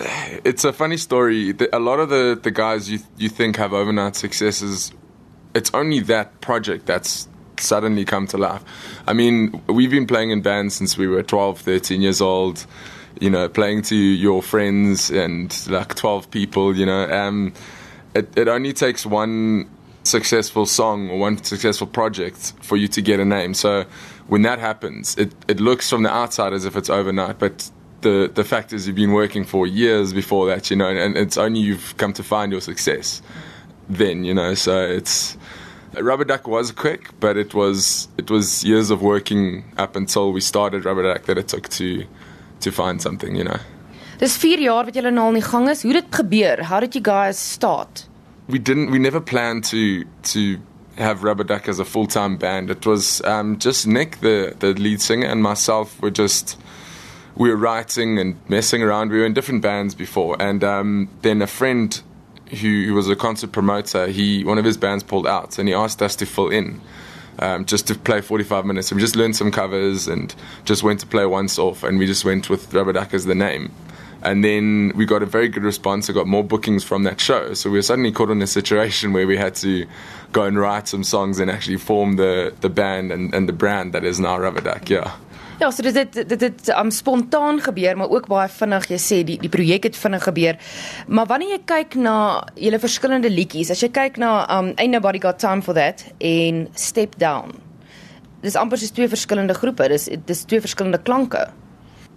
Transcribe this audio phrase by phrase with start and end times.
[0.00, 1.54] it's a funny story.
[1.72, 4.92] A lot of the, the guys you you think have overnight successes,
[5.54, 8.64] it's only that project that's suddenly come to life.
[9.06, 12.66] I mean, we've been playing in bands since we were 12, 13 years old.
[13.20, 16.76] You know, playing to your friends and like 12 people.
[16.76, 17.52] You know, um,
[18.14, 19.68] it it only takes one
[20.04, 23.54] successful song or one successful project for you to get a name.
[23.54, 23.84] So
[24.28, 27.70] when that happens, it, it looks from the outside as if it's overnight, but
[28.00, 31.36] the the fact is you've been working for years before that, you know, and it's
[31.36, 33.22] only you've come to find your success
[33.88, 34.54] then, you know.
[34.54, 35.36] So it's
[35.94, 40.40] Rubber Duc was quick, but it was it was years of working up until we
[40.40, 42.04] started Rubber Duc that it took to
[42.60, 43.58] to find something, you know.
[44.18, 45.82] Dis 4 jaar wat julle nou al in die gang is.
[45.82, 46.64] Hoe dit gebeur?
[46.66, 48.06] How did you guys start?
[48.48, 50.58] We didn't we never planned to to
[50.96, 52.70] have Rubber Duc as a full-time band.
[52.70, 56.58] It was um, just Nick the the lead singer and myself were just
[57.38, 59.10] we were writing and messing around.
[59.10, 62.00] We were in different bands before, and um, then a friend
[62.50, 65.74] who, who, was a concert promoter, he one of his bands pulled out, and he
[65.74, 66.80] asked us to fill in.
[67.40, 68.90] Um, just to play 45 minutes.
[68.90, 72.04] And we just learned some covers and just went to play once off, and we
[72.04, 73.70] just went with Rubber Duc as the name.
[74.22, 76.10] And then we got a very good response.
[76.10, 77.54] I got more bookings from that show.
[77.54, 79.86] So we were suddenly caught in a situation where we had to
[80.32, 83.92] go and write some songs and actually form the, the band and, and the brand
[83.92, 84.90] that is now Rubber Duc.
[84.90, 85.14] Yeah.
[85.58, 88.84] Ja, so dit dit dit het um, spontaan gebeur, maar ook baie vinnig.
[88.92, 90.58] Jy sê die die projek het vinnig gebeur.
[91.10, 95.18] Maar wanneer jy kyk na julle verskillende liedjies, as jy kyk na um Ain't Nobody
[95.18, 97.58] Got Time for That en Step Down.
[98.44, 99.88] Dis amper soos twee verskillende groepe.
[99.90, 101.48] Dis dis twee verskillende klanke.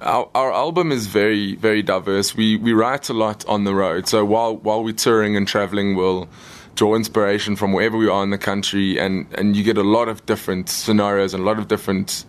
[0.00, 2.36] Our, our album is very very diverse.
[2.40, 4.08] We we write a lot on the road.
[4.08, 6.26] So while while we're touring and traveling, we'll
[6.74, 10.08] draw inspiration from wherever we are in the country and and you get a lot
[10.08, 12.24] of different scenarios and a lot of different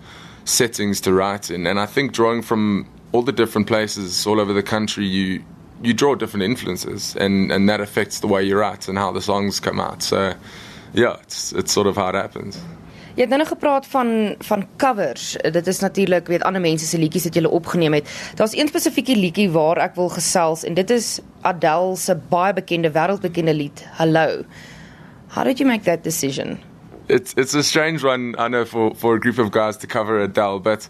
[0.48, 1.68] settings to write in.
[1.68, 5.44] And I think drawing from all the different places all over the country, you
[5.82, 9.22] you draw different influences, and and that affects the way you write and how the
[9.22, 10.02] songs come out.
[10.02, 10.34] So,
[10.94, 12.58] yeah, it's it's sort of how it happens.
[13.18, 15.38] Jy het nou gepraat van van covers.
[15.42, 18.10] Dit is natuurlik weet ander mense se liedjies wat jy opgeneem het.
[18.38, 22.92] Daar's een spesifieke liedjie waar ek wil gesels en dit is Adele se baie bekende
[22.94, 24.44] wêreldbekende lied Hello.
[25.34, 26.60] How did you make that decision?
[27.08, 30.20] It's it's a strange one, I know, for, for a group of guys to cover
[30.20, 30.88] Adele, but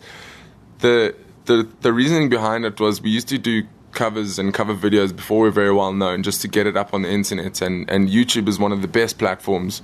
[0.79, 5.15] the the the reasoning behind it was we used to do covers and cover videos
[5.15, 7.89] before we are very well known, just to get it up on the internet, and
[7.89, 9.81] and YouTube is one of the best platforms.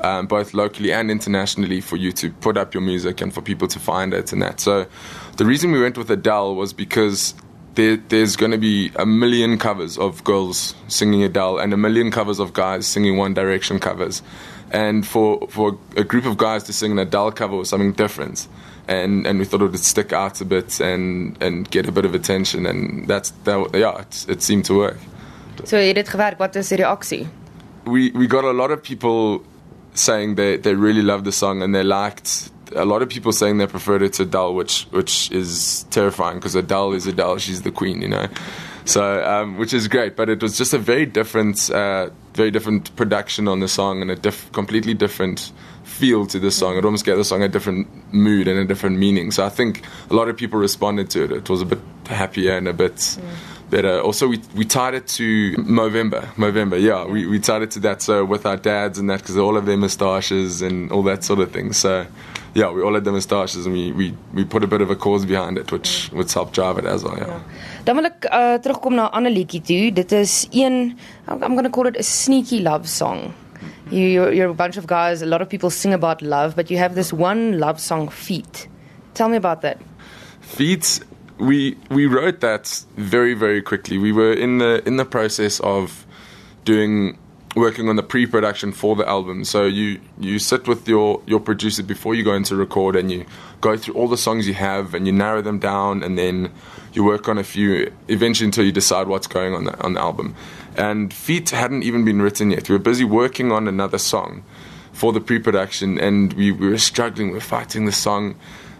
[0.00, 3.66] Um, both locally and internationally, for you to put up your music and for people
[3.66, 4.60] to find it and that.
[4.60, 4.86] So,
[5.38, 7.34] the reason we went with Adele was because
[7.78, 12.10] there, there's going to be a million covers of girls singing Adele and a million
[12.10, 14.22] covers of guys singing One Direction covers
[14.70, 18.48] and for for a group of guys to sing an Adele cover was something different.
[18.86, 22.04] And and we thought it would stick out a bit and and get a bit
[22.04, 23.70] of attention, and that's that.
[23.74, 24.98] Yeah, it, it seemed to work.
[25.64, 26.38] So dit gewerk?
[26.38, 27.28] Wat is die reaksie?
[27.84, 29.42] We we got a lot of people
[29.94, 33.58] saying they they really loved the song and they liked a lot of people saying
[33.58, 37.70] they preferred it to Adele, which which is terrifying because Adele is Adele, she's the
[37.70, 38.28] queen, you know.
[38.84, 42.96] So, um, which is great, but it was just a very different, uh, very different
[42.96, 45.52] production on the song and a diff- completely different
[45.84, 46.78] feel to the song.
[46.78, 49.30] It almost gave the song a different mood and a different meaning.
[49.30, 51.32] So I think a lot of people responded to it.
[51.32, 52.94] It was a bit happier and a bit.
[52.94, 53.22] Mm.
[53.70, 54.00] Better.
[54.00, 56.22] Also, we we tied it to Movember.
[56.36, 57.04] Movember, yeah.
[57.04, 58.00] We we tied it to that.
[58.00, 61.40] So with our dads and that, because all of their moustaches and all that sort
[61.40, 61.74] of thing.
[61.74, 62.06] So
[62.54, 64.96] yeah, we all had the moustaches and we, we, we put a bit of a
[64.96, 67.16] cause behind it, which would help drive it as well.
[67.16, 67.40] Yeah.
[67.84, 69.92] Dan wil ek uh, terugkom na 'n ander liedjie toe.
[69.92, 70.96] Dit is een
[71.28, 73.34] I'm going to call it a sneaky love song.
[73.90, 76.70] You you're, you're a bunch of guys, a lot of people sing about love, but
[76.70, 78.68] you have this one love song Feet.
[79.14, 79.78] Tell me about that.
[80.40, 81.00] Feet
[81.38, 83.98] we we wrote that very very quickly.
[83.98, 86.06] We were in the in the process of
[86.64, 87.18] doing
[87.56, 89.44] working on the pre-production for the album.
[89.44, 93.24] So you you sit with your your producer before you go into record, and you
[93.60, 96.50] go through all the songs you have, and you narrow them down, and then
[96.92, 100.00] you work on a few eventually until you decide what's going on the, on the
[100.00, 100.34] album.
[100.76, 102.68] And Feet hadn't even been written yet.
[102.68, 104.44] We were busy working on another song
[104.92, 107.28] for the pre-production, and we, we were struggling.
[107.28, 108.36] We were fighting the song,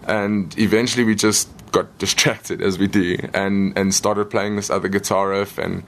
[0.06, 1.48] and eventually we just
[1.82, 5.82] got distracted as we do, and and started playing this other guitar riff and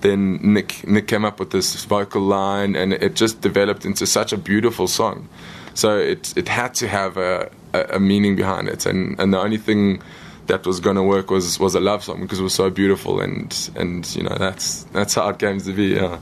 [0.00, 4.32] then Nick Nick came up with this vocal line, and it just developed into such
[4.32, 5.28] a beautiful song.
[5.74, 9.38] So it it had to have a, a, a meaning behind it, and and the
[9.38, 10.02] only thing
[10.46, 13.20] that was going to work was was a love song because it was so beautiful,
[13.20, 15.94] and and you know that's that's how it came to be.
[15.94, 16.18] Yeah.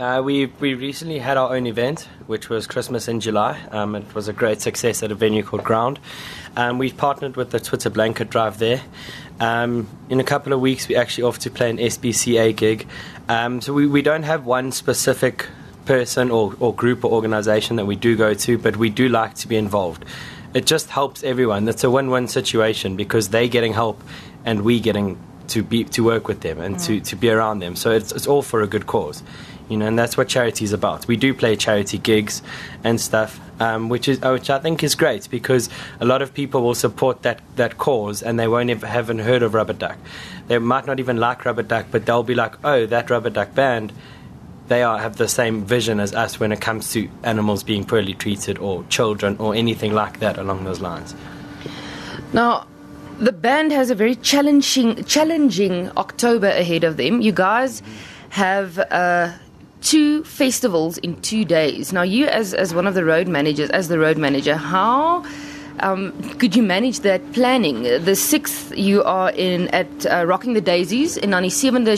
[0.00, 3.60] Uh, we we recently had our own event, which was Christmas in July.
[3.70, 5.98] Um, it was a great success at a venue called Ground.
[6.56, 8.80] Um, we've partnered with the Twitter blanket drive there.
[9.40, 12.88] Um, in a couple of weeks, we're actually off to play an SPCA gig.
[13.28, 15.46] Um, so we, we don't have one specific
[15.84, 19.34] person or, or group or organization that we do go to, but we do like
[19.34, 20.06] to be involved.
[20.54, 21.68] It just helps everyone.
[21.68, 24.02] It's a win win situation because they're getting help
[24.46, 25.18] and we getting
[25.48, 26.86] to be to work with them and mm.
[26.86, 27.76] to, to be around them.
[27.76, 29.22] So it's, it's all for a good cause
[29.70, 31.06] you know, and that's what charity is about.
[31.06, 32.42] We do play charity gigs
[32.82, 35.70] and stuff, um, which is which I think is great because
[36.00, 39.42] a lot of people will support that that cause and they won't have haven't heard
[39.42, 39.96] of Rubber Duc.
[40.48, 43.54] They might not even like Rubber Duc, but they'll be like, oh, that Rubber Duc
[43.54, 43.92] band.
[44.66, 48.14] They are have the same vision as us when it comes to animals being poorly
[48.14, 51.14] treated or children or anything like that along those lines.
[52.32, 52.68] Now,
[53.18, 57.20] the band has a very challenging challenging October ahead of them.
[57.20, 57.82] You guys
[58.30, 59.32] have uh,
[59.80, 61.92] two festivals in two days.
[61.92, 65.24] Now, you as as one of the road managers, as the road manager, how
[65.80, 67.82] um, could you manage that planning?
[67.82, 71.96] The sixth, you are in at uh, Rocking the Daisies, in dan die sewende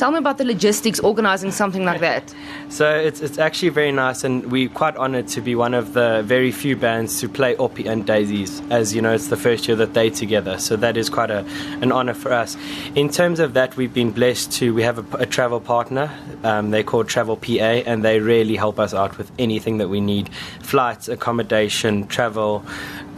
[0.00, 2.34] Tell me about the logistics organizing something like that.
[2.70, 6.22] so it's, it's actually very nice, and we're quite honored to be one of the
[6.24, 9.76] very few bands to play Oppie and Daisies, as you know, it's the first year
[9.76, 10.56] that they together.
[10.56, 11.44] So that is quite a,
[11.82, 12.56] an honor for us.
[12.94, 16.10] In terms of that, we've been blessed to, we have a, a travel partner.
[16.44, 20.00] Um, they're called Travel PA, and they really help us out with anything that we
[20.00, 20.30] need
[20.62, 22.64] flights, accommodation, travel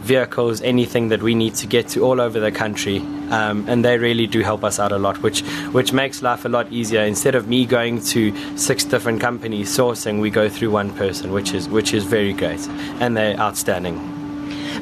[0.03, 2.99] vehicles, anything that we need to get to all over the country.
[3.31, 5.41] Um, and they really do help us out a lot, which,
[5.71, 7.01] which makes life a lot easier.
[7.01, 11.53] Instead of me going to six different companies sourcing, we go through one person, which
[11.53, 12.67] is, which is very great.
[12.99, 13.97] And they're outstanding.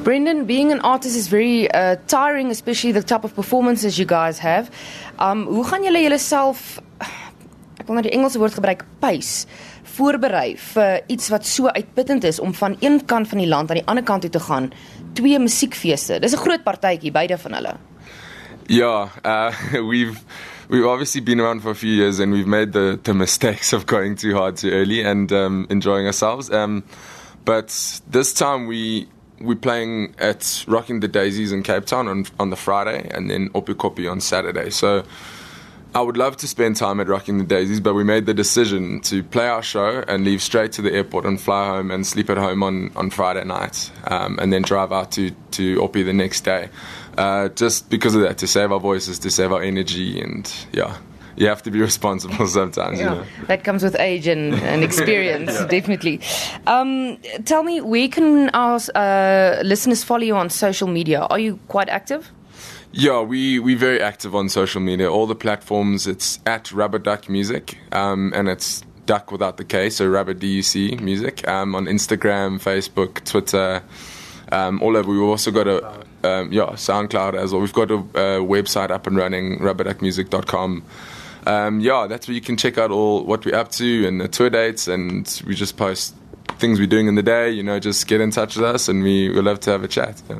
[0.02, 4.38] Brendan, being an artist is very uh, tiring, especially the type of performances you guys
[4.38, 4.70] have.
[5.18, 6.80] Um, hoe gaan julle julleself
[7.82, 9.46] ek wil nou die Engelse woord gebruik, pace
[9.96, 13.80] voorberei vir iets wat so uitputtend is om van een kant van die land aan
[13.80, 14.70] die ander kant toe te gaan
[15.12, 16.18] twee musiekfeeste.
[16.18, 17.74] Dis 'n groot partytjie beide van hulle.
[18.66, 19.52] Ja, uh
[19.90, 20.18] we've
[20.68, 23.86] we've obviously been around for a few years and we've made the the mistakes of
[23.86, 26.50] going too hard too early and um enjoying ourselves.
[26.50, 26.82] Um
[27.44, 29.06] but this time we
[29.40, 33.50] we're playing at Rocking the Daisies in Cape Town on on the Friday and then
[33.50, 34.70] Opikopi on Saturday.
[34.70, 35.02] So
[35.94, 39.00] I would love to spend time at Rocking the Daisies, but we made the decision
[39.02, 42.30] to play our show and leave straight to the airport and fly home and sleep
[42.30, 46.14] at home on, on Friday night, um, and then drive out to to Oppie the
[46.14, 46.70] next day.
[47.18, 50.96] Uh, just because of that, to save our voices, to save our energy, and yeah.
[51.34, 53.26] You have to be responsible sometimes, yeah, you know.
[53.46, 55.66] That comes with age and, and experience, yeah.
[55.66, 56.20] definitely.
[56.66, 61.20] Um, tell me, where can our uh, listeners follow you on social media?
[61.20, 62.30] Are you quite active?
[62.92, 65.10] Yeah, we we very active on social media.
[65.10, 66.06] All the platforms.
[66.06, 71.00] It's at Rubber Duc Music, um, and it's Duck without the K, so Rubber DUC
[71.00, 71.46] Music.
[71.48, 73.82] Um, on Instagram, Facebook, Twitter,
[74.52, 75.10] um, all over.
[75.10, 75.86] We've also got a
[76.24, 77.60] um, yeah SoundCloud as well.
[77.60, 80.84] We've got a, a website up and running, rubberduckmusic.com.
[81.46, 84.28] Um, yeah, that's where you can check out all what we're up to and the
[84.28, 86.14] tour dates, and we just post
[86.58, 87.50] things we're doing in the day.
[87.50, 89.88] You know, just get in touch with us, and we we love to have a
[89.88, 90.22] chat.
[90.28, 90.38] Yeah.